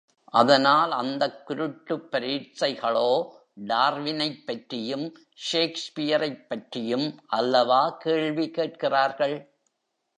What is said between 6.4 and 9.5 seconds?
பற்றியும் அல்லவா கேள்வி கேட்கிறார்கள்?